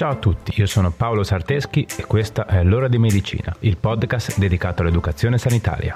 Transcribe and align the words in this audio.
Ciao 0.00 0.12
a 0.12 0.16
tutti, 0.16 0.58
io 0.58 0.64
sono 0.64 0.90
Paolo 0.90 1.22
Sarteschi 1.22 1.86
e 1.98 2.06
questa 2.06 2.46
è 2.46 2.64
L'ora 2.64 2.88
di 2.88 2.96
medicina, 2.96 3.54
il 3.58 3.76
podcast 3.76 4.38
dedicato 4.38 4.80
all'educazione 4.80 5.36
sanitaria. 5.36 5.94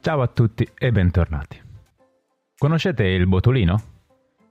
Ciao 0.00 0.22
a 0.22 0.26
tutti 0.26 0.68
e 0.76 0.90
bentornati. 0.90 1.62
Conoscete 2.58 3.04
il 3.04 3.28
botulino? 3.28 3.80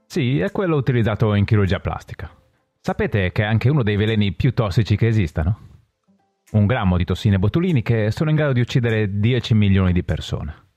Sì, 0.05 0.39
è 0.39 0.51
quello 0.51 0.77
utilizzato 0.77 1.33
in 1.33 1.43
chirurgia 1.43 1.81
plastica. 1.81 2.43
Sapete 2.85 3.31
che 3.31 3.41
è 3.41 3.47
anche 3.47 3.67
uno 3.67 3.81
dei 3.81 3.95
veleni 3.95 4.31
più 4.33 4.53
tossici 4.53 4.95
che 4.95 5.07
esistano? 5.07 5.59
Un 6.51 6.67
grammo 6.67 6.97
di 6.97 7.03
tossine 7.03 7.39
botuliniche 7.39 8.11
sono 8.11 8.29
in 8.29 8.35
grado 8.35 8.53
di 8.53 8.59
uccidere 8.59 9.17
10 9.17 9.55
milioni 9.55 9.91
di 9.91 10.03
persone. 10.03 10.67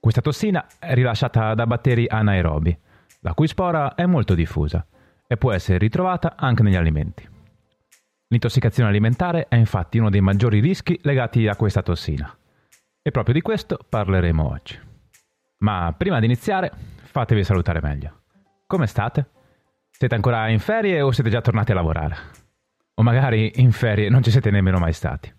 Questa 0.00 0.20
tossina 0.20 0.66
è 0.80 0.94
rilasciata 0.94 1.54
da 1.54 1.64
batteri 1.64 2.08
anaerobi, 2.08 2.76
la 3.20 3.34
cui 3.34 3.46
spora 3.46 3.94
è 3.94 4.04
molto 4.04 4.34
diffusa 4.34 4.84
e 5.28 5.36
può 5.36 5.52
essere 5.52 5.78
ritrovata 5.78 6.34
anche 6.36 6.64
negli 6.64 6.74
alimenti. 6.74 7.24
L'intossicazione 8.26 8.88
alimentare 8.88 9.46
è 9.46 9.54
infatti 9.54 9.98
uno 9.98 10.10
dei 10.10 10.20
maggiori 10.20 10.58
rischi 10.58 10.98
legati 11.02 11.46
a 11.46 11.54
questa 11.54 11.82
tossina. 11.82 12.36
E 13.00 13.10
proprio 13.12 13.32
di 13.32 13.42
questo 13.42 13.78
parleremo 13.88 14.44
oggi. 14.44 14.76
Ma 15.58 15.94
prima 15.96 16.18
di 16.18 16.24
iniziare, 16.24 16.72
fatevi 17.04 17.44
salutare 17.44 17.80
meglio. 17.80 18.22
Come 18.66 18.88
state? 18.88 19.34
Siete 19.98 20.14
ancora 20.14 20.50
in 20.50 20.58
ferie 20.58 21.00
o 21.00 21.10
siete 21.10 21.30
già 21.30 21.40
tornati 21.40 21.72
a 21.72 21.74
lavorare? 21.74 22.16
O 22.96 23.02
magari 23.02 23.52
in 23.54 23.72
ferie 23.72 24.10
non 24.10 24.22
ci 24.22 24.30
siete 24.30 24.50
nemmeno 24.50 24.76
mai 24.78 24.92
stati. 24.92 25.32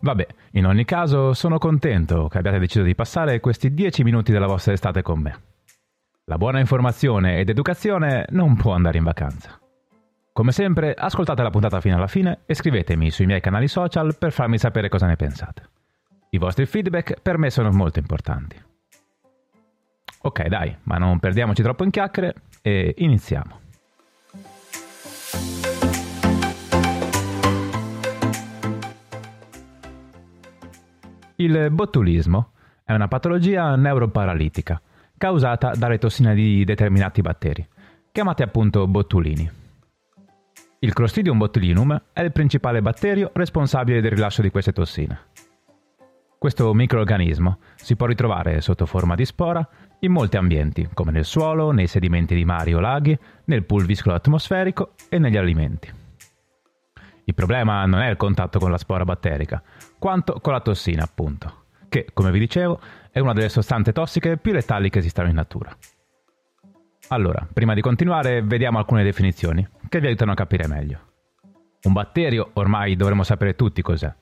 Vabbè, 0.00 0.26
in 0.52 0.64
ogni 0.64 0.86
caso 0.86 1.34
sono 1.34 1.58
contento 1.58 2.28
che 2.28 2.38
abbiate 2.38 2.60
deciso 2.60 2.82
di 2.82 2.94
passare 2.94 3.40
questi 3.40 3.74
10 3.74 4.04
minuti 4.04 4.32
della 4.32 4.46
vostra 4.46 4.72
estate 4.72 5.02
con 5.02 5.20
me. 5.20 5.38
La 6.24 6.38
buona 6.38 6.60
informazione 6.60 7.40
ed 7.40 7.50
educazione 7.50 8.24
non 8.30 8.56
può 8.56 8.72
andare 8.72 8.96
in 8.96 9.04
vacanza. 9.04 9.60
Come 10.32 10.52
sempre, 10.52 10.94
ascoltate 10.94 11.42
la 11.42 11.50
puntata 11.50 11.82
fino 11.82 11.96
alla 11.96 12.06
fine 12.06 12.44
e 12.46 12.54
scrivetemi 12.54 13.10
sui 13.10 13.26
miei 13.26 13.42
canali 13.42 13.68
social 13.68 14.16
per 14.16 14.32
farmi 14.32 14.56
sapere 14.56 14.88
cosa 14.88 15.06
ne 15.06 15.16
pensate. 15.16 15.68
I 16.30 16.38
vostri 16.38 16.64
feedback 16.64 17.20
per 17.20 17.36
me 17.36 17.50
sono 17.50 17.70
molto 17.70 17.98
importanti. 17.98 18.67
Ok, 20.20 20.46
dai, 20.46 20.76
ma 20.82 20.96
non 20.96 21.18
perdiamoci 21.18 21.62
troppo 21.62 21.84
in 21.84 21.90
chiacchiere 21.90 22.34
e 22.60 22.94
iniziamo. 22.98 23.60
Il 31.36 31.68
botulismo 31.70 32.50
è 32.82 32.92
una 32.92 33.06
patologia 33.06 33.76
neuroparalitica 33.76 34.80
causata 35.16 35.70
dalle 35.70 35.98
tossine 35.98 36.34
di 36.34 36.64
determinati 36.64 37.20
batteri, 37.20 37.66
chiamati 38.10 38.42
appunto 38.42 38.86
botulini. 38.88 39.48
Il 40.80 40.92
Clostridium 40.92 41.38
botulinum 41.38 42.00
è 42.12 42.22
il 42.22 42.32
principale 42.32 42.82
batterio 42.82 43.30
responsabile 43.34 44.00
del 44.00 44.12
rilascio 44.12 44.42
di 44.42 44.50
queste 44.50 44.72
tossine. 44.72 45.26
Questo 46.38 46.72
microorganismo 46.72 47.58
si 47.74 47.96
può 47.96 48.06
ritrovare 48.06 48.60
sotto 48.60 48.86
forma 48.86 49.16
di 49.16 49.24
spora 49.24 49.68
in 50.00 50.12
molti 50.12 50.36
ambienti, 50.36 50.88
come 50.94 51.10
nel 51.10 51.24
suolo, 51.24 51.72
nei 51.72 51.86
sedimenti 51.86 52.34
di 52.34 52.44
mari 52.44 52.74
o 52.74 52.80
laghi, 52.80 53.18
nel 53.44 53.64
pulviscolo 53.64 54.14
atmosferico 54.14 54.92
e 55.08 55.18
negli 55.18 55.36
alimenti. 55.36 55.92
Il 57.24 57.34
problema 57.34 57.84
non 57.84 58.00
è 58.00 58.08
il 58.08 58.16
contatto 58.16 58.58
con 58.58 58.70
la 58.70 58.78
spora 58.78 59.04
batterica, 59.04 59.62
quanto 59.98 60.40
con 60.40 60.52
la 60.52 60.60
tossina, 60.60 61.02
appunto, 61.02 61.64
che, 61.88 62.06
come 62.14 62.30
vi 62.30 62.38
dicevo, 62.38 62.80
è 63.10 63.18
una 63.18 63.32
delle 63.32 63.48
sostanze 63.48 63.92
tossiche 63.92 64.36
più 64.36 64.52
letali 64.52 64.88
che 64.88 65.00
esistano 65.00 65.28
in 65.28 65.34
natura. 65.34 65.76
Allora, 67.08 67.46
prima 67.52 67.74
di 67.74 67.80
continuare, 67.80 68.42
vediamo 68.42 68.78
alcune 68.78 69.02
definizioni 69.02 69.66
che 69.88 70.00
vi 70.00 70.06
aiutano 70.06 70.32
a 70.32 70.36
capire 70.36 70.68
meglio. 70.68 71.00
Un 71.82 71.92
batterio 71.92 72.50
ormai 72.54 72.96
dovremmo 72.96 73.24
sapere 73.24 73.54
tutti 73.54 73.82
cos'è, 73.82 74.12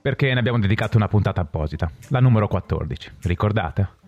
perché 0.00 0.32
ne 0.32 0.38
abbiamo 0.38 0.58
dedicato 0.58 0.96
una 0.96 1.08
puntata 1.08 1.40
apposita, 1.40 1.90
la 2.08 2.20
numero 2.20 2.48
14, 2.48 3.12
ricordate? 3.22 4.04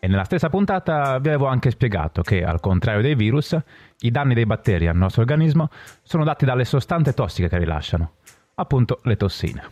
E 0.00 0.06
nella 0.06 0.24
stessa 0.24 0.48
puntata 0.48 1.18
vi 1.18 1.28
avevo 1.28 1.46
anche 1.46 1.70
spiegato 1.70 2.22
che, 2.22 2.44
al 2.44 2.60
contrario 2.60 3.02
dei 3.02 3.16
virus, 3.16 3.56
i 4.00 4.10
danni 4.10 4.34
dei 4.34 4.46
batteri 4.46 4.86
al 4.86 4.96
nostro 4.96 5.22
organismo 5.22 5.70
sono 6.02 6.22
dati 6.22 6.44
dalle 6.44 6.64
sostanze 6.64 7.14
tossiche 7.14 7.48
che 7.48 7.58
rilasciano, 7.58 8.12
appunto 8.54 9.00
le 9.02 9.16
tossine. 9.16 9.62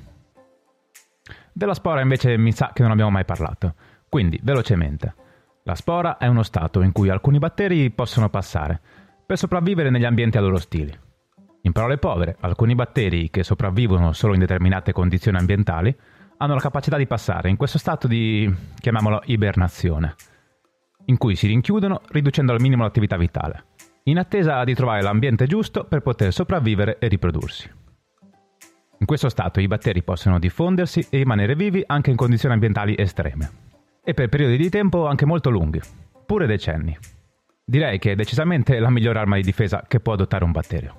Della 1.53 1.75
spora 1.75 2.01
invece 2.01 2.37
mi 2.37 2.53
sa 2.53 2.71
che 2.73 2.83
non 2.83 2.91
abbiamo 2.91 3.11
mai 3.11 3.25
parlato, 3.25 3.75
quindi 4.09 4.39
velocemente. 4.43 5.15
La 5.63 5.75
spora 5.75 6.19
è 6.19 6.27
uno 6.27 6.43
stato 6.43 6.83
in 6.83 6.93
cui 6.93 7.09
alcuni 7.09 7.39
batteri 7.39 7.91
possono 7.91 8.29
passare 8.29 8.81
per 9.25 9.39
sopravvivere 9.39 9.91
negli 9.91 10.05
ambienti 10.05 10.39
a 10.39 10.41
loro 10.41 10.59
stili. 10.59 10.97
In 11.63 11.73
parole 11.73 11.99
povere, 11.99 12.37
alcuni 12.41 12.75
batteri 12.75 13.31
che 13.31 13.43
sopravvivono 13.43 14.13
solo 14.13 14.35
in 14.35 14.41
determinate 14.41 14.93
condizioni 14.93 15.39
ambientali 15.39 15.97
hanno 16.39 16.55
la 16.55 16.61
capacità 16.61 16.97
di 16.97 17.07
passare 17.07 17.49
in 17.49 17.57
questo 17.57 17.79
stato 17.79 18.07
di, 18.07 18.53
chiamiamolo, 18.79 19.23
ibernazione, 19.27 20.15
in 21.07 21.17
cui 21.17 21.37
si 21.37 21.47
rinchiudono 21.47 22.03
riducendo 22.09 22.53
al 22.53 22.61
minimo 22.61 22.83
l'attività 22.83 23.17
vitale, 23.17 23.65
in 24.05 24.19
attesa 24.19 24.63
di 24.65 24.75
trovare 24.75 25.03
l'ambiente 25.03 25.47
giusto 25.47 25.85
per 25.85 26.01
poter 26.01 26.33
sopravvivere 26.33 26.99
e 26.99 27.09
riprodursi. 27.09 27.71
In 28.99 29.07
questo 29.07 29.29
stato 29.29 29.61
i 29.61 29.67
batteri 29.67 30.03
possono 30.03 30.39
diffondersi 30.39 31.07
e 31.11 31.19
rimanere 31.19 31.55
vivi 31.55 31.83
anche 31.87 32.11
in 32.11 32.17
condizioni 32.17 32.55
ambientali 32.55 32.95
estreme, 32.97 33.51
e 34.03 34.15
per 34.15 34.29
periodi 34.29 34.57
di 34.57 34.71
tempo 34.71 35.07
anche 35.07 35.27
molto 35.27 35.51
lunghi, 35.51 35.81
pure 36.25 36.47
decenni. 36.47 36.97
Direi 37.65 37.99
che 37.99 38.13
è 38.13 38.15
decisamente 38.15 38.79
la 38.79 38.91
migliore 38.91 39.19
arma 39.19 39.37
di 39.37 39.43
difesa 39.43 39.85
che 39.87 40.01
può 40.01 40.13
adottare 40.13 40.45
un 40.45 40.53
batterio. 40.53 40.95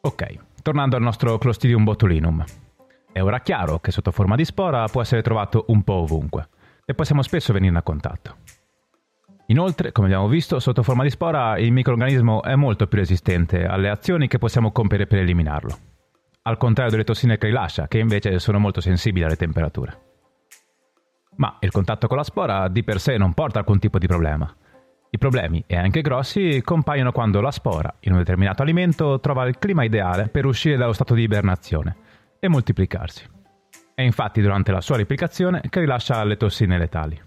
Ok, 0.00 0.38
tornando 0.62 0.96
al 0.96 1.02
nostro 1.02 1.38
Clostridium 1.38 1.84
botulinum. 1.84 2.44
È 3.18 3.22
ora 3.22 3.40
chiaro 3.40 3.80
che 3.80 3.90
sotto 3.90 4.12
forma 4.12 4.36
di 4.36 4.44
spora 4.44 4.86
può 4.86 5.00
essere 5.00 5.22
trovato 5.22 5.64
un 5.68 5.82
po' 5.82 5.94
ovunque 5.94 6.48
e 6.84 6.94
possiamo 6.94 7.22
spesso 7.22 7.52
venirne 7.52 7.78
a 7.78 7.82
contatto. 7.82 8.36
Inoltre, 9.46 9.90
come 9.90 10.06
abbiamo 10.06 10.28
visto, 10.28 10.60
sotto 10.60 10.84
forma 10.84 11.02
di 11.02 11.10
spora 11.10 11.58
il 11.58 11.72
microorganismo 11.72 12.44
è 12.44 12.54
molto 12.54 12.86
più 12.86 12.98
resistente 12.98 13.64
alle 13.64 13.88
azioni 13.88 14.28
che 14.28 14.38
possiamo 14.38 14.70
compiere 14.70 15.08
per 15.08 15.18
eliminarlo, 15.18 15.76
al 16.42 16.58
contrario 16.58 16.92
delle 16.92 17.02
tossine 17.02 17.38
che 17.38 17.48
rilascia, 17.48 17.88
che 17.88 17.98
invece 17.98 18.38
sono 18.38 18.60
molto 18.60 18.80
sensibili 18.80 19.24
alle 19.24 19.34
temperature. 19.34 20.00
Ma 21.38 21.56
il 21.58 21.72
contatto 21.72 22.06
con 22.06 22.18
la 22.18 22.22
spora 22.22 22.68
di 22.68 22.84
per 22.84 23.00
sé 23.00 23.16
non 23.16 23.34
porta 23.34 23.58
alcun 23.58 23.80
tipo 23.80 23.98
di 23.98 24.06
problema, 24.06 24.48
i 25.10 25.18
problemi, 25.18 25.64
e 25.66 25.76
anche 25.76 26.02
grossi, 26.02 26.62
compaiono 26.62 27.10
quando 27.10 27.40
la 27.40 27.50
spora, 27.50 27.92
in 28.02 28.12
un 28.12 28.18
determinato 28.18 28.62
alimento, 28.62 29.18
trova 29.18 29.44
il 29.48 29.58
clima 29.58 29.82
ideale 29.82 30.28
per 30.28 30.46
uscire 30.46 30.76
dallo 30.76 30.92
stato 30.92 31.14
di 31.14 31.22
ibernazione 31.22 32.06
e 32.38 32.48
moltiplicarsi. 32.48 33.26
È 33.94 34.02
infatti 34.02 34.40
durante 34.40 34.72
la 34.72 34.80
sua 34.80 34.96
replicazione 34.96 35.60
che 35.68 35.80
rilascia 35.80 36.22
le 36.24 36.36
tossine 36.36 36.78
letali. 36.78 37.20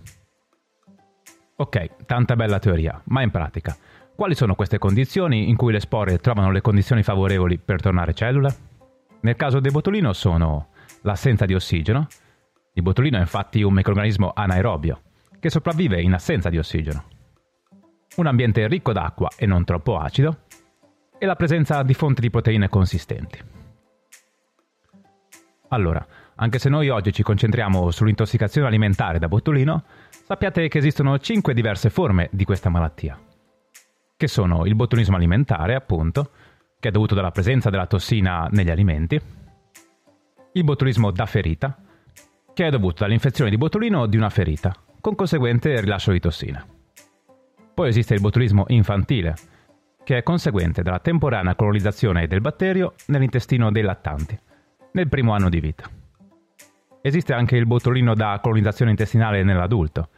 Ok, 1.57 2.05
tanta 2.05 2.35
bella 2.35 2.59
teoria, 2.59 3.01
ma 3.05 3.21
in 3.21 3.29
pratica, 3.29 3.75
quali 4.15 4.35
sono 4.35 4.55
queste 4.55 4.77
condizioni 4.77 5.49
in 5.49 5.55
cui 5.55 5.71
le 5.71 5.79
spore 5.79 6.17
trovano 6.17 6.51
le 6.51 6.61
condizioni 6.61 7.03
favorevoli 7.03 7.57
per 7.57 7.81
tornare 7.81 8.13
cellula? 8.13 8.53
Nel 9.21 9.35
caso 9.35 9.59
del 9.59 9.71
botulino 9.71 10.13
sono 10.13 10.69
l'assenza 11.01 11.45
di 11.45 11.53
ossigeno. 11.53 12.07
Il 12.73 12.81
botulino 12.81 13.17
è 13.17 13.21
infatti 13.21 13.61
un 13.61 13.73
microorganismo 13.73 14.31
anaerobio, 14.33 15.01
che 15.39 15.49
sopravvive 15.49 16.01
in 16.01 16.13
assenza 16.13 16.49
di 16.49 16.57
ossigeno 16.57 17.19
un 18.15 18.27
ambiente 18.27 18.67
ricco 18.67 18.91
d'acqua 18.91 19.29
e 19.37 19.45
non 19.45 19.63
troppo 19.63 19.97
acido, 19.97 20.39
e 21.17 21.25
la 21.25 21.35
presenza 21.35 21.81
di 21.83 21.93
fonti 21.93 22.19
di 22.19 22.29
proteine 22.29 22.67
consistenti. 22.67 23.39
Allora, 25.73 26.05
anche 26.35 26.59
se 26.59 26.67
noi 26.67 26.89
oggi 26.89 27.13
ci 27.13 27.23
concentriamo 27.23 27.91
sull'intossicazione 27.91 28.67
alimentare 28.67 29.19
da 29.19 29.29
botulino, 29.29 29.83
sappiate 30.09 30.67
che 30.67 30.79
esistono 30.79 31.17
5 31.17 31.53
diverse 31.53 31.89
forme 31.89 32.27
di 32.33 32.43
questa 32.43 32.69
malattia, 32.69 33.17
che 34.17 34.27
sono 34.27 34.65
il 34.65 34.75
botulismo 34.75 35.15
alimentare, 35.15 35.75
appunto, 35.75 36.31
che 36.77 36.89
è 36.89 36.91
dovuto 36.91 37.15
dalla 37.15 37.31
presenza 37.31 37.69
della 37.69 37.87
tossina 37.87 38.49
negli 38.51 38.69
alimenti, 38.69 39.17
il 40.53 40.63
botulismo 40.65 41.09
da 41.11 41.25
ferita, 41.25 41.77
che 42.53 42.67
è 42.67 42.69
dovuto 42.69 43.03
dall'infezione 43.03 43.49
di 43.49 43.57
botulino 43.57 44.07
di 44.07 44.17
una 44.17 44.29
ferita, 44.29 44.75
con 44.99 45.15
conseguente 45.15 45.79
rilascio 45.79 46.11
di 46.11 46.19
tossina. 46.19 46.65
Poi 47.73 47.87
esiste 47.87 48.13
il 48.13 48.19
botulismo 48.19 48.65
infantile, 48.67 49.35
che 50.03 50.17
è 50.17 50.23
conseguente 50.23 50.81
dalla 50.81 50.99
temporanea 50.99 51.55
colonizzazione 51.55 52.27
del 52.27 52.41
batterio 52.41 52.95
nell'intestino 53.05 53.71
dei 53.71 53.83
lattanti, 53.83 54.37
nel 54.93 55.07
primo 55.07 55.33
anno 55.33 55.49
di 55.49 55.59
vita. 55.59 55.89
Esiste 57.01 57.33
anche 57.33 57.55
il 57.55 57.65
botulino 57.65 58.13
da 58.13 58.39
colonizzazione 58.41 58.91
intestinale 58.91 59.43
nell'adulto, 59.43 60.09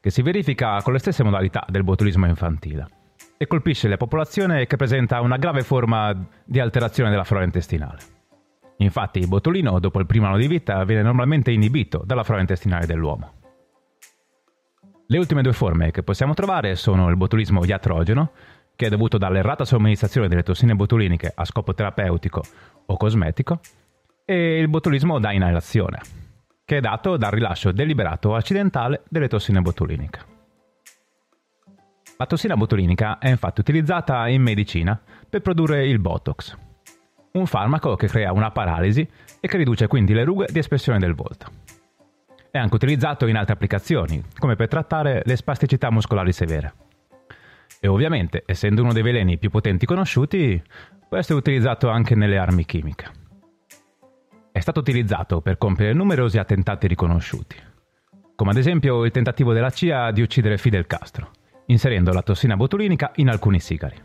che 0.00 0.10
si 0.10 0.22
verifica 0.22 0.80
con 0.82 0.94
le 0.94 0.98
stesse 0.98 1.22
modalità 1.22 1.64
del 1.68 1.84
botulismo 1.84 2.26
infantile, 2.26 2.86
e 3.36 3.46
colpisce 3.46 3.88
la 3.88 3.96
popolazione 3.96 4.66
che 4.66 4.76
presenta 4.76 5.20
una 5.20 5.36
grave 5.36 5.62
forma 5.62 6.14
di 6.44 6.58
alterazione 6.58 7.10
della 7.10 7.24
flora 7.24 7.44
intestinale. 7.44 7.98
Infatti 8.78 9.18
il 9.18 9.28
botulino 9.28 9.78
dopo 9.78 9.98
il 9.98 10.06
primo 10.06 10.26
anno 10.26 10.38
di 10.38 10.46
vita 10.46 10.82
viene 10.84 11.02
normalmente 11.02 11.50
inibito 11.50 12.02
dalla 12.04 12.24
flora 12.24 12.40
intestinale 12.40 12.86
dell'uomo. 12.86 13.32
Le 15.06 15.18
ultime 15.18 15.42
due 15.42 15.52
forme 15.52 15.90
che 15.90 16.02
possiamo 16.02 16.32
trovare 16.34 16.76
sono 16.76 17.10
il 17.10 17.16
botulismo 17.16 17.64
iatrogeno, 17.64 18.30
che 18.76 18.86
è 18.86 18.88
dovuto 18.88 19.18
dall'errata 19.18 19.66
somministrazione 19.66 20.28
delle 20.28 20.42
tossine 20.42 20.74
botuliniche 20.74 21.30
a 21.34 21.44
scopo 21.44 21.74
terapeutico 21.74 22.42
o 22.86 22.96
cosmetico, 22.96 23.60
e 24.30 24.60
il 24.60 24.68
botulismo 24.68 25.18
da 25.18 25.32
inalazione, 25.32 25.98
che 26.64 26.76
è 26.76 26.80
dato 26.80 27.16
dal 27.16 27.32
rilascio 27.32 27.72
deliberato 27.72 28.28
o 28.28 28.34
accidentale 28.36 29.02
delle 29.08 29.26
tossine 29.26 29.60
botuliniche. 29.60 30.20
La 32.16 32.26
tossina 32.26 32.54
botulinica 32.54 33.18
è 33.18 33.28
infatti 33.28 33.58
utilizzata 33.58 34.28
in 34.28 34.42
medicina 34.42 35.00
per 35.28 35.40
produrre 35.40 35.84
il 35.88 35.98
Botox, 35.98 36.56
un 37.32 37.46
farmaco 37.46 37.96
che 37.96 38.06
crea 38.06 38.30
una 38.30 38.52
paralisi 38.52 39.04
e 39.40 39.48
che 39.48 39.56
riduce 39.56 39.88
quindi 39.88 40.12
le 40.12 40.22
rughe 40.22 40.46
di 40.48 40.60
espressione 40.60 41.00
del 41.00 41.16
volto. 41.16 41.50
È 42.52 42.58
anche 42.58 42.74
utilizzato 42.76 43.26
in 43.26 43.34
altre 43.34 43.54
applicazioni, 43.54 44.22
come 44.38 44.54
per 44.54 44.68
trattare 44.68 45.22
le 45.24 45.34
spasticità 45.34 45.90
muscolari 45.90 46.30
severe. 46.30 46.74
E 47.80 47.88
ovviamente, 47.88 48.44
essendo 48.46 48.82
uno 48.82 48.92
dei 48.92 49.02
veleni 49.02 49.38
più 49.38 49.50
potenti 49.50 49.86
conosciuti, 49.86 50.62
può 51.08 51.16
essere 51.16 51.36
utilizzato 51.36 51.88
anche 51.88 52.14
nelle 52.14 52.38
armi 52.38 52.64
chimiche. 52.64 53.19
È 54.52 54.60
stato 54.60 54.80
utilizzato 54.80 55.40
per 55.40 55.58
compiere 55.58 55.92
numerosi 55.92 56.38
attentati 56.38 56.86
riconosciuti, 56.86 57.56
come 58.34 58.50
ad 58.50 58.56
esempio 58.56 59.04
il 59.04 59.10
tentativo 59.10 59.52
della 59.52 59.70
CIA 59.70 60.10
di 60.10 60.22
uccidere 60.22 60.58
Fidel 60.58 60.86
Castro 60.86 61.30
inserendo 61.70 62.12
la 62.12 62.22
tossina 62.22 62.56
botulinica 62.56 63.12
in 63.16 63.28
alcuni 63.28 63.60
sigari, 63.60 63.96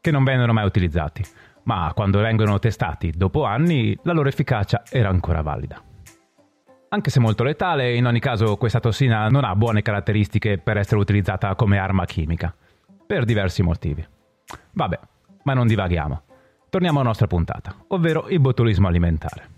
che 0.00 0.10
non 0.10 0.24
vennero 0.24 0.52
mai 0.52 0.66
utilizzati, 0.66 1.24
ma 1.64 1.92
quando 1.94 2.20
vengono 2.20 2.58
testati 2.58 3.12
dopo 3.12 3.44
anni 3.44 3.96
la 4.02 4.12
loro 4.12 4.28
efficacia 4.28 4.82
era 4.90 5.08
ancora 5.08 5.40
valida. 5.40 5.80
Anche 6.88 7.10
se 7.10 7.20
molto 7.20 7.44
letale, 7.44 7.94
in 7.94 8.06
ogni 8.06 8.18
caso 8.18 8.56
questa 8.56 8.80
tossina 8.80 9.28
non 9.28 9.44
ha 9.44 9.56
buone 9.56 9.80
caratteristiche 9.80 10.58
per 10.58 10.76
essere 10.76 11.00
utilizzata 11.00 11.54
come 11.54 11.78
arma 11.78 12.04
chimica, 12.04 12.54
per 13.06 13.24
diversi 13.24 13.62
motivi. 13.62 14.06
Vabbè, 14.72 14.98
ma 15.44 15.54
non 15.54 15.66
divaghiamo. 15.66 16.22
Torniamo 16.68 16.98
alla 16.98 17.08
nostra 17.08 17.26
puntata, 17.26 17.74
ovvero 17.88 18.28
il 18.28 18.40
botulismo 18.40 18.88
alimentare. 18.88 19.51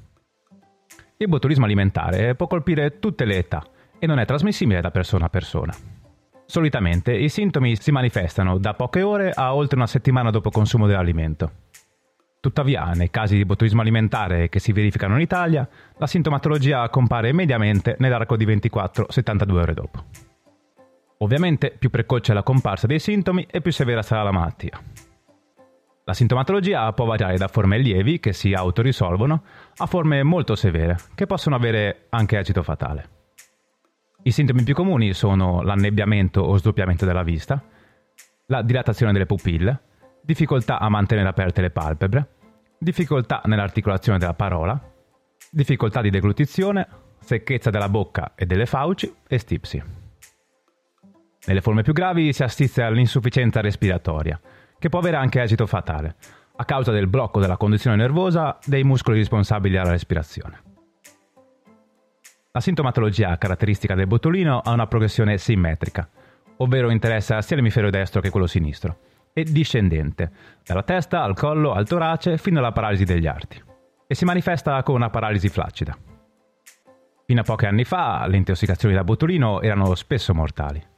Il 1.25 1.31
botulismo 1.31 1.65
alimentare 1.65 2.35
può 2.35 2.47
colpire 2.47 2.99
tutte 2.99 3.25
le 3.25 3.38
età 3.38 3.65
e 3.99 4.06
non 4.06 4.19
è 4.19 4.26
trasmissibile 4.26 4.82
da 4.82 4.91
persona 4.91 5.25
a 5.25 5.29
persona. 5.31 5.75
Solitamente 6.44 7.15
i 7.15 7.31
sintomi 7.31 7.76
si 7.76 7.91
manifestano 7.93 8.59
da 8.59 8.75
poche 8.75 9.00
ore 9.00 9.31
a 9.31 9.55
oltre 9.55 9.76
una 9.76 9.87
settimana 9.87 10.29
dopo 10.31 10.50
consumo 10.50 10.87
dell'alimento. 10.87 11.50
Tuttavia, 12.41 12.91
nei 12.91 13.09
casi 13.09 13.37
di 13.37 13.47
botulismo 13.47 13.81
alimentare 13.81 14.50
che 14.50 14.59
si 14.59 14.73
verificano 14.73 15.15
in 15.15 15.23
Italia, 15.23 15.67
la 15.97 16.06
sintomatologia 16.06 16.87
compare 16.91 17.32
mediamente 17.32 17.97
nell'arco 18.00 18.37
di 18.37 18.44
24-72 18.44 19.53
ore 19.53 19.73
dopo. 19.73 20.05
Ovviamente, 21.21 21.75
più 21.79 21.88
precoce 21.88 22.32
è 22.32 22.35
la 22.35 22.43
comparsa 22.43 22.87
dei 22.87 22.99
sintomi 22.99 23.47
e 23.50 23.62
più 23.62 23.73
severa 23.73 24.03
sarà 24.03 24.25
la 24.25 24.31
malattia. 24.31 24.79
La 26.06 26.12
sintomatologia 26.12 26.92
può 26.92 27.06
variare 27.06 27.38
da 27.38 27.48
forme 27.48 27.78
lievi, 27.78 28.20
che 28.20 28.34
si 28.34 28.52
autorisolvono, 28.52 29.42
a 29.78 29.86
forme 29.86 30.22
molto 30.22 30.54
severe, 30.54 30.98
che 31.14 31.24
possono 31.24 31.56
avere 31.56 32.08
anche 32.10 32.36
agito 32.36 32.62
fatale. 32.62 33.08
I 34.24 34.30
sintomi 34.30 34.62
più 34.64 34.74
comuni 34.74 35.14
sono 35.14 35.62
l'annebbiamento 35.62 36.42
o 36.42 36.56
sdoppiamento 36.58 37.06
della 37.06 37.22
vista, 37.22 37.62
la 38.46 38.60
dilatazione 38.60 39.12
delle 39.12 39.24
pupille, 39.24 39.80
difficoltà 40.20 40.78
a 40.78 40.90
mantenere 40.90 41.28
aperte 41.28 41.62
le 41.62 41.70
palpebre, 41.70 42.28
difficoltà 42.78 43.40
nell'articolazione 43.46 44.18
della 44.18 44.34
parola, 44.34 44.78
difficoltà 45.50 46.02
di 46.02 46.10
deglutizione, 46.10 46.86
secchezza 47.20 47.70
della 47.70 47.88
bocca 47.88 48.32
e 48.34 48.44
delle 48.44 48.66
fauci 48.66 49.10
e 49.26 49.38
stipsi. 49.38 49.82
Nelle 51.46 51.60
forme 51.62 51.82
più 51.82 51.94
gravi 51.94 52.30
si 52.34 52.42
assiste 52.42 52.82
all'insufficienza 52.82 53.62
respiratoria, 53.62 54.38
che 54.79 54.88
può 54.88 54.99
avere 54.99 55.17
anche 55.17 55.43
esito 55.43 55.67
fatale, 55.67 56.17
a 56.56 56.65
causa 56.65 56.93
del 56.93 57.09
blocco 57.09 57.41
della 57.41 57.56
condizione 57.56 57.97
nervosa 57.97 58.59
dei 58.65 58.85
muscoli 58.85 59.19
responsabili 59.19 59.76
alla 59.76 59.91
respirazione. 59.91 60.62
La 62.53 62.61
sintomatologia 62.61 63.37
caratteristica 63.37 63.94
del 63.94 64.06
botulino 64.06 64.61
ha 64.61 64.71
una 64.71 64.87
progressione 64.87 65.38
simmetrica, 65.38 66.09
ovvero 66.59 66.91
interessa 66.91 67.43
sia 67.43 67.56
l'emisfero 67.56 67.91
destro 67.91 68.21
che 68.21 68.31
quello 68.31 68.47
sinistro, 68.47 68.99
e 69.32 69.43
discendente, 69.43 70.31
dalla 70.65 70.85
testa 70.85 71.25
al 71.25 71.35
collo 71.35 71.73
al 71.73 71.88
torace 71.88 72.38
fino 72.38 72.61
alla 72.61 72.71
paralisi 72.71 73.05
degli 73.05 73.26
arti, 73.26 73.61
e 74.06 74.15
si 74.15 74.25
manifesta 74.25 74.81
con 74.85 74.94
una 74.94 75.11
paralisi 75.11 75.49
flaccida. 75.49 75.99
Fino 77.26 77.41
a 77.41 77.44
pochi 77.44 77.67
anni 77.67 77.82
fa 77.82 78.25
le 78.29 78.37
intossicazioni 78.37 78.94
da 78.94 79.03
botulino 79.03 79.61
erano 79.61 79.93
spesso 79.97 80.32
mortali. 80.32 80.94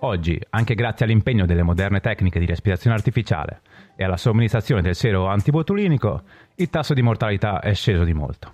Oggi, 0.00 0.38
anche 0.50 0.74
grazie 0.74 1.06
all'impegno 1.06 1.46
delle 1.46 1.62
moderne 1.62 2.00
tecniche 2.00 2.38
di 2.38 2.44
respirazione 2.44 2.96
artificiale 2.96 3.62
e 3.96 4.04
alla 4.04 4.18
somministrazione 4.18 4.82
del 4.82 4.94
sero 4.94 5.26
antibotulinico, 5.26 6.22
il 6.56 6.68
tasso 6.68 6.92
di 6.92 7.00
mortalità 7.00 7.60
è 7.60 7.72
sceso 7.72 8.04
di 8.04 8.12
molto. 8.12 8.52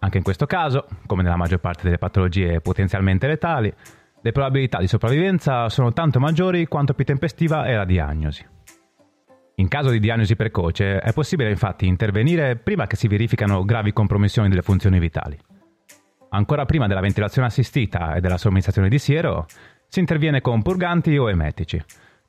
Anche 0.00 0.16
in 0.16 0.24
questo 0.24 0.46
caso, 0.46 0.86
come 1.06 1.22
nella 1.22 1.36
maggior 1.36 1.60
parte 1.60 1.84
delle 1.84 1.98
patologie 1.98 2.60
potenzialmente 2.60 3.28
letali, 3.28 3.72
le 4.20 4.32
probabilità 4.32 4.78
di 4.78 4.88
sopravvivenza 4.88 5.68
sono 5.68 5.92
tanto 5.92 6.18
maggiori 6.18 6.66
quanto 6.66 6.94
più 6.94 7.04
tempestiva 7.04 7.64
è 7.66 7.76
la 7.76 7.84
diagnosi. 7.84 8.44
In 9.56 9.68
caso 9.68 9.90
di 9.90 10.00
diagnosi 10.00 10.34
precoce 10.34 10.98
è 10.98 11.12
possibile 11.12 11.50
infatti 11.50 11.86
intervenire 11.86 12.56
prima 12.56 12.88
che 12.88 12.96
si 12.96 13.06
verificano 13.06 13.64
gravi 13.64 13.92
compromissioni 13.92 14.48
delle 14.48 14.62
funzioni 14.62 14.98
vitali. 14.98 15.38
Ancora 16.30 16.64
prima 16.64 16.88
della 16.88 17.00
ventilazione 17.00 17.46
assistita 17.46 18.14
e 18.14 18.20
della 18.20 18.38
somministrazione 18.38 18.88
di 18.88 18.98
siero, 18.98 19.46
si 19.92 20.00
interviene 20.00 20.40
con 20.40 20.62
purganti 20.62 21.18
o 21.18 21.28
emetici, 21.28 21.78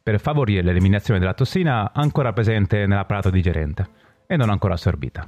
per 0.04 0.20
favorire 0.20 0.62
l'eliminazione 0.62 1.18
della 1.18 1.34
tossina 1.34 1.94
ancora 1.94 2.34
presente 2.34 2.86
nell'apparato 2.86 3.30
digerente 3.30 3.88
e 4.28 4.36
non 4.36 4.50
ancora 4.50 4.74
assorbita. 4.74 5.26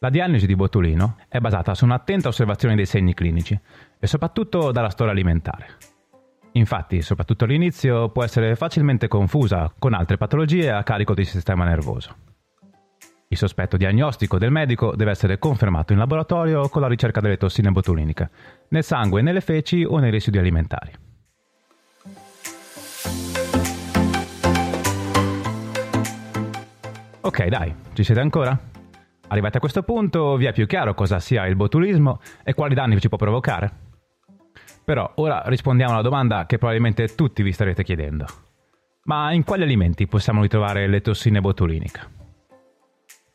La 0.00 0.10
diagnosi 0.10 0.46
di 0.46 0.54
botulino 0.54 1.16
è 1.28 1.38
basata 1.38 1.72
su 1.72 1.86
un'attenta 1.86 2.28
osservazione 2.28 2.74
dei 2.74 2.84
segni 2.84 3.14
clinici 3.14 3.58
e 3.98 4.06
soprattutto 4.06 4.70
dalla 4.70 4.90
storia 4.90 5.14
alimentare. 5.14 5.78
Infatti, 6.52 7.00
soprattutto 7.00 7.44
all'inizio, 7.44 8.10
può 8.10 8.22
essere 8.22 8.54
facilmente 8.54 9.08
confusa 9.08 9.72
con 9.78 9.94
altre 9.94 10.18
patologie 10.18 10.70
a 10.70 10.82
carico 10.82 11.14
del 11.14 11.24
sistema 11.24 11.64
nervoso. 11.64 12.29
Il 13.32 13.36
sospetto 13.36 13.76
diagnostico 13.76 14.38
del 14.38 14.50
medico 14.50 14.96
deve 14.96 15.12
essere 15.12 15.38
confermato 15.38 15.92
in 15.92 16.00
laboratorio 16.00 16.68
con 16.68 16.82
la 16.82 16.88
ricerca 16.88 17.20
delle 17.20 17.36
tossine 17.36 17.70
botuliniche, 17.70 18.28
nel 18.70 18.82
sangue, 18.82 19.22
nelle 19.22 19.40
feci 19.40 19.84
o 19.84 19.98
nei 19.98 20.10
residui 20.10 20.40
alimentari. 20.40 20.92
Ok, 27.20 27.46
dai, 27.46 27.72
ci 27.92 28.02
siete 28.02 28.20
ancora? 28.20 28.58
Arrivati 29.28 29.58
a 29.58 29.60
questo 29.60 29.84
punto 29.84 30.34
vi 30.34 30.46
è 30.46 30.52
più 30.52 30.66
chiaro 30.66 30.94
cosa 30.94 31.20
sia 31.20 31.46
il 31.46 31.54
botulismo 31.54 32.18
e 32.42 32.52
quali 32.54 32.74
danni 32.74 32.98
ci 32.98 33.08
può 33.08 33.16
provocare? 33.16 33.70
Però 34.84 35.08
ora 35.14 35.44
rispondiamo 35.46 35.92
alla 35.92 36.02
domanda 36.02 36.46
che 36.46 36.58
probabilmente 36.58 37.14
tutti 37.14 37.44
vi 37.44 37.52
starete 37.52 37.84
chiedendo. 37.84 38.26
Ma 39.04 39.32
in 39.32 39.44
quali 39.44 39.62
alimenti 39.62 40.08
possiamo 40.08 40.42
ritrovare 40.42 40.88
le 40.88 41.00
tossine 41.00 41.40
botuliniche? 41.40 42.18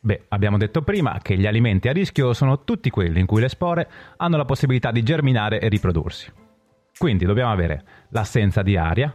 Beh, 0.06 0.26
abbiamo 0.28 0.56
detto 0.56 0.82
prima 0.82 1.18
che 1.20 1.36
gli 1.36 1.48
alimenti 1.48 1.88
a 1.88 1.92
rischio 1.92 2.32
sono 2.32 2.62
tutti 2.62 2.90
quelli 2.90 3.18
in 3.18 3.26
cui 3.26 3.40
le 3.40 3.48
spore 3.48 3.90
hanno 4.18 4.36
la 4.36 4.44
possibilità 4.44 4.92
di 4.92 5.02
germinare 5.02 5.58
e 5.58 5.66
riprodursi. 5.66 6.32
Quindi 6.96 7.24
dobbiamo 7.24 7.50
avere 7.50 7.82
l'assenza 8.10 8.62
di 8.62 8.76
aria, 8.76 9.12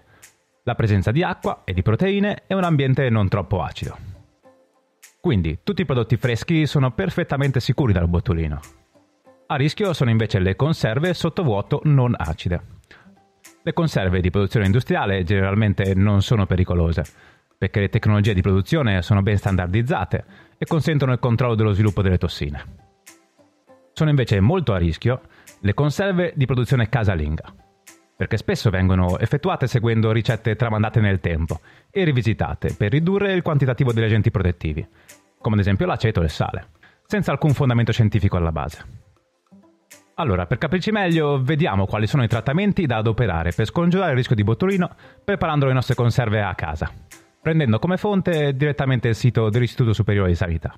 la 0.64 0.76
presenza 0.76 1.12
di 1.12 1.24
acqua 1.24 1.62
e 1.64 1.72
di 1.72 1.82
proteine 1.82 2.44
e 2.46 2.56
un 2.56 2.66
ambiente 2.66 3.10
non 3.10 3.30
troppo 3.30 3.62
acido. 3.64 3.96
Quindi 5.22 5.60
tutti 5.64 5.84
i 5.84 5.86
prodotti 5.86 6.18
freschi 6.18 6.66
sono 6.66 6.92
perfettamente 6.92 7.62
sicuri 7.62 7.94
dal 7.94 8.10
botulino. 8.10 8.60
A 9.48 9.56
rischio 9.56 9.94
sono 9.94 10.10
invece 10.10 10.40
le 10.40 10.58
conserve 10.58 11.14
sottovuoto 11.14 11.80
non 11.86 12.14
acide. 12.18 12.64
Le 13.64 13.72
conserve 13.72 14.20
di 14.20 14.30
produzione 14.30 14.66
industriale 14.66 15.24
generalmente 15.24 15.94
non 15.96 16.22
sono 16.22 16.46
pericolose, 16.46 17.06
perché 17.58 17.80
le 17.80 17.88
tecnologie 17.88 18.34
di 18.34 18.42
produzione 18.42 19.02
sono 19.02 19.22
ben 19.22 19.38
standardizzate 19.38 20.50
e 20.62 20.66
consentono 20.68 21.12
il 21.12 21.18
controllo 21.18 21.56
dello 21.56 21.72
sviluppo 21.72 22.04
delle 22.04 22.20
tossine. 22.20 22.64
Sono 23.94 24.12
invece 24.12 24.40
molto 24.40 24.74
a 24.74 24.78
rischio 24.78 25.22
le 25.62 25.74
conserve 25.74 26.34
di 26.36 26.46
produzione 26.46 26.88
casalinga, 26.88 27.52
perché 28.16 28.38
spesso 28.38 28.70
vengono 28.70 29.18
effettuate 29.18 29.66
seguendo 29.66 30.12
ricette 30.12 30.56
tramandate 30.56 31.00
nel 31.00 31.20
tempo 31.20 31.62
e 31.90 32.04
rivisitate 32.04 32.76
per 32.76 32.92
ridurre 32.92 33.34
il 33.34 33.42
quantitativo 33.42 33.92
degli 33.92 34.04
agenti 34.04 34.30
protettivi, 34.30 34.88
come 35.40 35.56
ad 35.56 35.62
esempio 35.62 35.88
l'aceto 35.88 36.22
e 36.22 36.26
il 36.26 36.30
sale, 36.30 36.68
senza 37.08 37.32
alcun 37.32 37.56
fondamento 37.56 37.92
scientifico 37.92 38.38
alla 38.38 38.52
base. 38.52 39.00
Allora, 40.16 40.46
per 40.46 40.60
capirci 40.60 40.92
meglio, 40.92 41.42
vediamo 41.42 41.88
quali 41.88 42.06
sono 42.06 42.22
i 42.24 42.28
trattamenti 42.28 42.86
da 42.86 42.98
adoperare 42.98 43.52
per 43.52 43.66
scongiurare 43.66 44.12
il 44.12 44.18
rischio 44.18 44.36
di 44.36 44.44
botulino 44.44 44.92
preparando 45.24 45.66
le 45.66 45.74
nostre 45.74 45.96
conserve 45.96 46.44
a 46.44 46.54
casa, 46.54 46.92
prendendo 47.42 47.80
come 47.80 47.98
fonte 47.98 48.56
direttamente 48.56 49.10
il 49.10 49.16
sito 49.16 49.50
dell'Istituto 49.50 49.94
Superiore 49.94 50.30
di 50.30 50.36
Sanità. 50.36 50.74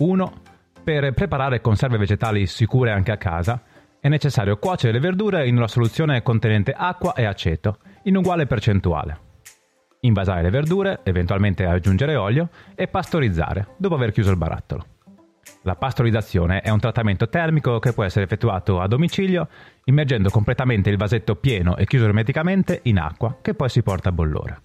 1. 0.00 0.32
Per 0.82 1.12
preparare 1.12 1.60
conserve 1.60 1.98
vegetali 1.98 2.46
sicure 2.46 2.90
anche 2.90 3.12
a 3.12 3.18
casa, 3.18 3.62
è 4.00 4.08
necessario 4.08 4.56
cuocere 4.56 4.92
le 4.92 4.98
verdure 4.98 5.46
in 5.46 5.56
una 5.56 5.68
soluzione 5.68 6.22
contenente 6.22 6.72
acqua 6.72 7.12
e 7.12 7.26
aceto, 7.26 7.78
in 8.04 8.16
uguale 8.16 8.46
percentuale. 8.46 9.28
Invasare 10.00 10.40
le 10.40 10.50
verdure, 10.50 11.00
eventualmente 11.04 11.66
aggiungere 11.66 12.16
olio 12.16 12.48
e 12.74 12.88
pastorizzare, 12.88 13.74
dopo 13.76 13.94
aver 13.94 14.12
chiuso 14.12 14.30
il 14.30 14.38
barattolo. 14.38 14.86
La 15.62 15.76
pastorizzazione 15.76 16.60
è 16.60 16.70
un 16.70 16.80
trattamento 16.80 17.28
termico 17.28 17.78
che 17.78 17.92
può 17.92 18.04
essere 18.04 18.24
effettuato 18.24 18.80
a 18.80 18.86
domicilio, 18.86 19.48
immergendo 19.84 20.30
completamente 20.30 20.88
il 20.90 20.96
vasetto 20.96 21.36
pieno 21.36 21.76
e 21.76 21.86
chiuso 21.86 22.06
ermeticamente 22.06 22.80
in 22.84 22.98
acqua, 22.98 23.38
che 23.42 23.54
poi 23.54 23.68
si 23.68 23.82
porta 23.82 24.08
a 24.08 24.12
bollore. 24.12 24.60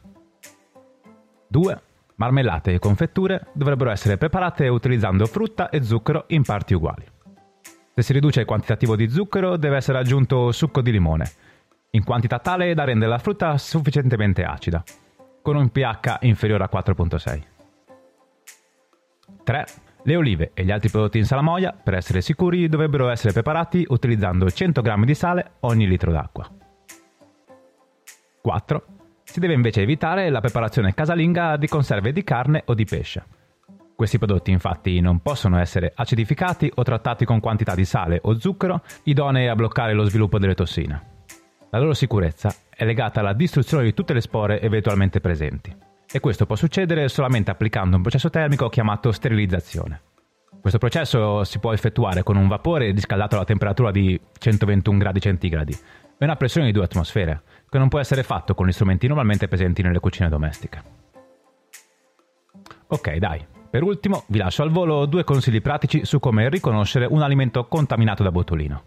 2. 1.48 1.82
Marmellate 2.16 2.74
e 2.74 2.80
confetture 2.80 3.48
dovrebbero 3.54 3.92
essere 3.92 4.18
preparate 4.18 4.68
utilizzando 4.70 5.26
frutta 5.26 5.70
e 5.70 5.84
zucchero 5.84 6.26
in 6.28 6.44
parti 6.44 6.74
uguali. 6.74 7.06
Se 7.94 8.02
si 8.02 8.14
riduce 8.14 8.42
il 8.42 8.46
quantitativo 8.46 8.96
di 8.96 9.10
zucchero 9.10 9.58
deve 9.58 9.78
essere 9.78 9.98
aggiunto 9.98 10.52
succo 10.52 10.82
di 10.82 10.92
limone, 10.92 11.30
in 11.92 12.04
quantità 12.04 12.40
tale 12.40 12.74
da 12.74 12.84
rendere 12.84 13.10
la 13.10 13.20
frutta 13.20 13.58
sufficientemente 13.58 14.44
acida, 14.44 14.84
con 15.42 15.56
un 15.56 15.70
pH 15.70 16.20
inferiore 16.22 16.64
a 16.64 16.70
4.6. 16.72 17.44
3. 19.44 19.66
Le 20.08 20.16
olive 20.16 20.52
e 20.54 20.64
gli 20.64 20.70
altri 20.70 20.90
prodotti 20.90 21.18
in 21.18 21.26
salamoia, 21.26 21.72
per 21.72 21.96
essere 21.96 22.22
sicuri, 22.22 22.70
dovrebbero 22.70 23.10
essere 23.10 23.34
preparati 23.34 23.84
utilizzando 23.90 24.48
100 24.48 24.82
g 24.84 25.04
di 25.04 25.16
sale 25.16 25.54
ogni 25.62 25.88
litro 25.88 26.12
d'acqua. 26.12 26.48
4. 28.40 28.86
Si 29.24 29.40
deve 29.40 29.54
invece 29.56 29.82
evitare 29.82 30.30
la 30.30 30.42
preparazione 30.42 30.94
casalinga 30.94 31.58
di 31.58 31.68
conserve 31.68 32.12
di 32.12 32.24
carne 32.24 32.62
o 32.68 32.76
di 32.76 32.86
pesce. 32.86 33.26
Questi 33.96 34.20
prodotti 34.20 34.52
infatti 34.52 35.00
non 35.00 35.22
possono 35.22 35.58
essere 35.58 35.92
acidificati 35.96 36.72
o 36.76 36.84
trattati 36.84 37.26
con 37.26 37.40
quantità 37.40 37.74
di 37.74 37.86
sale 37.86 38.20
o 38.22 38.38
zucchero 38.38 38.84
idonee 39.06 39.50
a 39.50 39.56
bloccare 39.56 39.94
lo 39.94 40.04
sviluppo 40.04 40.38
delle 40.38 40.54
tossine. 40.54 41.14
La 41.72 41.80
loro 41.80 41.96
sicurezza 41.96 42.54
è 42.70 42.86
legata 42.86 43.22
alla 43.22 43.34
distruzione 43.34 43.86
di 43.86 43.96
tutte 43.96 44.14
le 44.14 44.22
spore 44.22 44.62
eventualmente 44.62 45.20
presenti 45.20 45.85
e 46.16 46.22
questo 46.22 46.46
può 46.46 46.56
succedere 46.56 47.10
solamente 47.10 47.52
applicando 47.52 47.98
un 47.98 48.02
processo 48.02 48.30
termico 48.30 48.70
chiamato 48.70 49.12
sterilizzazione. 49.12 50.02
Questo 50.62 50.80
processo 50.80 51.44
si 51.44 51.60
può 51.60 51.74
effettuare 51.74 52.24
con 52.24 52.38
un 52.38 52.48
vapore 52.48 52.92
riscaldato 52.92 53.36
alla 53.36 53.44
temperatura 53.44 53.92
di 53.92 54.18
121 54.38 54.98
gradi 54.98 55.20
centigradi 55.20 55.74
e 55.74 56.24
una 56.24 56.38
pressione 56.38 56.68
di 56.68 56.72
2 56.72 56.86
atmosfere, 56.86 57.42
che 57.70 57.78
non 57.78 57.90
può 57.90 58.00
essere 58.00 58.24
fatto 58.24 58.56
con 58.56 58.66
gli 58.66 58.72
strumenti 58.72 59.08
normalmente 59.08 59.50
presenti 59.50 59.82
nelle 59.82 60.00
cucine 60.00 60.30
domestiche. 60.30 60.82
Ok, 62.88 63.16
dai. 63.18 63.46
Per 63.70 63.84
ultimo, 63.84 64.24
vi 64.28 64.38
lascio 64.38 64.64
al 64.64 64.72
volo 64.72 65.06
due 65.08 65.26
consigli 65.26 65.62
pratici 65.62 66.06
su 66.06 66.22
come 66.22 66.48
riconoscere 66.48 67.08
un 67.10 67.24
alimento 67.24 67.68
contaminato 67.68 68.24
da 68.24 68.32
botulino. 68.32 68.84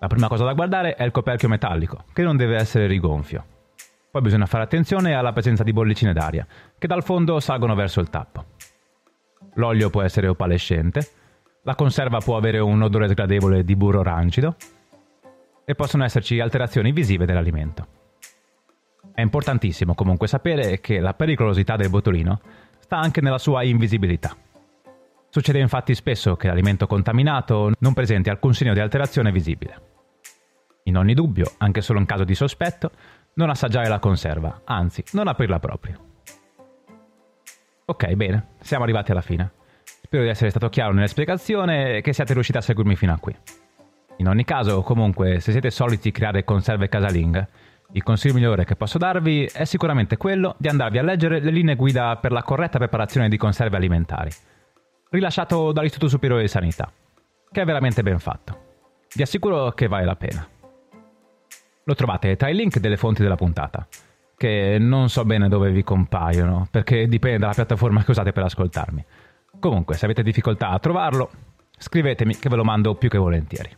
La 0.00 0.08
prima 0.08 0.26
cosa 0.26 0.44
da 0.44 0.52
guardare 0.54 0.96
è 0.96 1.04
il 1.04 1.12
coperchio 1.12 1.48
metallico, 1.48 2.06
che 2.12 2.22
non 2.24 2.36
deve 2.36 2.56
essere 2.56 2.88
rigonfio. 2.88 3.57
Poi 4.10 4.22
bisogna 4.22 4.46
fare 4.46 4.64
attenzione 4.64 5.14
alla 5.14 5.32
presenza 5.32 5.62
di 5.62 5.72
bollicine 5.72 6.12
d'aria, 6.12 6.46
che 6.78 6.86
dal 6.86 7.02
fondo 7.02 7.40
salgono 7.40 7.74
verso 7.74 8.00
il 8.00 8.08
tappo. 8.08 8.44
L'olio 9.54 9.90
può 9.90 10.02
essere 10.02 10.28
opalescente, 10.28 11.06
la 11.62 11.74
conserva 11.74 12.18
può 12.18 12.36
avere 12.36 12.58
un 12.58 12.80
odore 12.80 13.08
sgradevole 13.08 13.64
di 13.64 13.76
burro 13.76 14.02
rancido 14.02 14.56
e 15.64 15.74
possono 15.74 16.04
esserci 16.04 16.40
alterazioni 16.40 16.92
visive 16.92 17.26
dell'alimento. 17.26 17.86
È 19.12 19.20
importantissimo 19.20 19.94
comunque 19.94 20.26
sapere 20.28 20.80
che 20.80 21.00
la 21.00 21.12
pericolosità 21.12 21.76
del 21.76 21.90
botulino 21.90 22.40
sta 22.78 22.96
anche 22.96 23.20
nella 23.20 23.36
sua 23.36 23.64
invisibilità. 23.64 24.34
Succede 25.28 25.58
infatti 25.58 25.94
spesso 25.94 26.36
che 26.36 26.46
l'alimento 26.46 26.86
contaminato 26.86 27.72
non 27.80 27.92
presenti 27.92 28.30
alcun 28.30 28.54
segno 28.54 28.72
di 28.72 28.80
alterazione 28.80 29.30
visibile. 29.30 29.96
In 30.84 30.96
ogni 30.96 31.12
dubbio, 31.12 31.52
anche 31.58 31.82
solo 31.82 31.98
in 31.98 32.06
caso 32.06 32.24
di 32.24 32.34
sospetto, 32.34 32.92
non 33.38 33.50
assaggiare 33.50 33.88
la 33.88 34.00
conserva, 34.00 34.62
anzi, 34.64 35.02
non 35.12 35.28
aprirla 35.28 35.60
proprio. 35.60 36.06
Ok, 37.84 38.12
bene, 38.14 38.48
siamo 38.60 38.82
arrivati 38.82 39.12
alla 39.12 39.20
fine. 39.20 39.52
Spero 39.84 40.24
di 40.24 40.28
essere 40.28 40.50
stato 40.50 40.68
chiaro 40.68 40.92
nella 40.92 41.06
spiegazione 41.06 41.96
e 41.96 42.00
che 42.00 42.12
siate 42.12 42.32
riusciti 42.34 42.58
a 42.58 42.60
seguirmi 42.60 42.96
fino 42.96 43.12
a 43.12 43.18
qui. 43.18 43.34
In 44.16 44.26
ogni 44.26 44.44
caso, 44.44 44.82
comunque, 44.82 45.38
se 45.38 45.52
siete 45.52 45.70
soliti 45.70 46.10
creare 46.10 46.42
conserve 46.42 46.88
casalinghe, 46.88 47.48
il 47.92 48.02
consiglio 48.02 48.34
migliore 48.34 48.64
che 48.64 48.74
posso 48.74 48.98
darvi 48.98 49.44
è 49.44 49.64
sicuramente 49.64 50.16
quello 50.16 50.56
di 50.58 50.68
andarvi 50.68 50.98
a 50.98 51.02
leggere 51.02 51.38
le 51.38 51.52
linee 51.52 51.76
guida 51.76 52.16
per 52.16 52.32
la 52.32 52.42
corretta 52.42 52.78
preparazione 52.78 53.28
di 53.28 53.36
conserve 53.36 53.76
alimentari, 53.76 54.30
rilasciato 55.10 55.70
dall'Istituto 55.70 56.10
Superiore 56.10 56.42
di 56.42 56.48
Sanità, 56.48 56.90
che 57.52 57.62
è 57.62 57.64
veramente 57.64 58.02
ben 58.02 58.18
fatto. 58.18 58.66
Vi 59.14 59.22
assicuro 59.22 59.70
che 59.70 59.86
vale 59.86 60.04
la 60.04 60.16
pena. 60.16 60.46
Lo 61.88 61.94
trovate 61.94 62.36
tra 62.36 62.50
i 62.50 62.54
link 62.54 62.80
delle 62.80 62.98
fonti 62.98 63.22
della 63.22 63.34
puntata, 63.34 63.88
che 64.36 64.76
non 64.78 65.08
so 65.08 65.24
bene 65.24 65.48
dove 65.48 65.70
vi 65.70 65.82
compaiono, 65.82 66.68
perché 66.70 67.08
dipende 67.08 67.38
dalla 67.38 67.54
piattaforma 67.54 68.04
che 68.04 68.10
usate 68.10 68.30
per 68.30 68.42
ascoltarmi. 68.42 69.02
Comunque, 69.58 69.94
se 69.94 70.04
avete 70.04 70.22
difficoltà 70.22 70.68
a 70.68 70.78
trovarlo, 70.80 71.30
scrivetemi 71.78 72.36
che 72.36 72.50
ve 72.50 72.56
lo 72.56 72.64
mando 72.64 72.94
più 72.94 73.08
che 73.08 73.16
volentieri. 73.16 73.74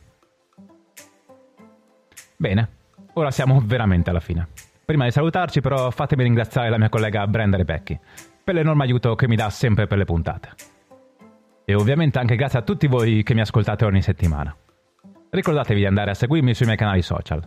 Bene, 2.37 2.69
ora 3.13 3.31
siamo 3.31 3.63
veramente 3.65 4.11
alla 4.11 4.19
fine. 4.19 4.49
Prima 4.85 5.05
di 5.05 5.13
salutarci 5.13 5.61
però 5.61 5.89
fatemi 5.93 6.25
ringraziare 6.25 6.69
la 6.69 6.79
mia 6.79 6.89
collega 6.89 7.29
Brenda 7.29 7.57
Rebecchi 7.57 7.97
per 8.43 8.57
l'enorme 8.57 8.83
aiuto 8.83 9.15
che 9.15 9.29
mi 9.29 9.37
dà 9.37 9.49
sempre 9.51 9.87
per 9.87 9.99
le 9.99 10.05
puntate. 10.05 10.49
E 11.65 11.75
ovviamente 11.77 12.19
anche 12.19 12.35
grazie 12.35 12.59
a 12.59 12.63
tutti 12.63 12.89
voi 12.89 13.23
che 13.23 13.35
mi 13.35 13.41
ascoltate 13.41 13.85
ogni 13.85 14.03
settimana. 14.03 14.53
Ricordatevi 15.31 15.79
di 15.79 15.87
andare 15.87 16.11
a 16.11 16.15
seguirmi 16.15 16.55
sui 16.55 16.67
miei 16.67 16.77
canali 16.77 17.03
social. 17.03 17.41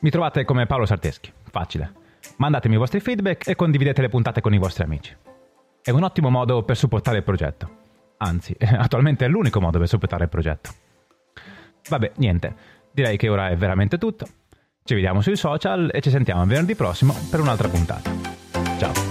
Mi 0.00 0.10
trovate 0.10 0.44
come 0.44 0.66
Paolo 0.66 0.86
Sarteschi, 0.86 1.32
facile. 1.50 1.92
Mandatemi 2.36 2.74
i 2.74 2.78
vostri 2.78 3.00
feedback 3.00 3.48
e 3.48 3.54
condividete 3.54 4.00
le 4.00 4.08
puntate 4.08 4.40
con 4.40 4.54
i 4.54 4.58
vostri 4.58 4.84
amici. 4.84 5.14
È 5.82 5.90
un 5.90 6.02
ottimo 6.02 6.30
modo 6.30 6.62
per 6.62 6.76
supportare 6.76 7.18
il 7.18 7.22
progetto. 7.22 7.78
Anzi, 8.18 8.54
attualmente 8.58 9.24
è 9.24 9.28
l'unico 9.28 9.60
modo 9.60 9.78
per 9.78 9.88
supportare 9.88 10.24
il 10.24 10.30
progetto. 10.30 10.70
Vabbè, 11.88 12.12
niente. 12.16 12.54
Direi 12.92 13.16
che 13.16 13.28
ora 13.28 13.48
è 13.48 13.56
veramente 13.56 13.98
tutto. 13.98 14.26
Ci 14.82 14.94
vediamo 14.94 15.20
sui 15.20 15.36
social 15.36 15.90
e 15.92 16.00
ci 16.00 16.10
sentiamo 16.10 16.44
venerdì 16.44 16.74
prossimo 16.74 17.14
per 17.30 17.40
un'altra 17.40 17.68
puntata. 17.68 18.10
Ciao! 18.78 19.09